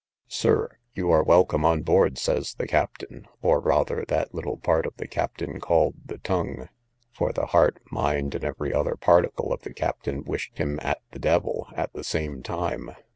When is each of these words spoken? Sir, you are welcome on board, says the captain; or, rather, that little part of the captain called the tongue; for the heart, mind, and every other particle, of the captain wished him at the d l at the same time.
Sir, 0.29 0.77
you 0.95 1.11
are 1.11 1.21
welcome 1.21 1.63
on 1.63 1.83
board, 1.83 2.17
says 2.17 2.55
the 2.55 2.65
captain; 2.65 3.27
or, 3.43 3.59
rather, 3.59 4.03
that 4.07 4.33
little 4.33 4.57
part 4.57 4.87
of 4.87 4.97
the 4.97 5.07
captain 5.07 5.59
called 5.59 5.93
the 6.03 6.17
tongue; 6.17 6.69
for 7.11 7.31
the 7.31 7.45
heart, 7.45 7.77
mind, 7.91 8.33
and 8.33 8.43
every 8.43 8.73
other 8.73 8.95
particle, 8.95 9.53
of 9.53 9.61
the 9.61 9.75
captain 9.75 10.23
wished 10.23 10.57
him 10.57 10.79
at 10.81 11.01
the 11.11 11.19
d 11.19 11.29
l 11.29 11.67
at 11.75 11.93
the 11.93 12.03
same 12.03 12.41
time. 12.41 12.95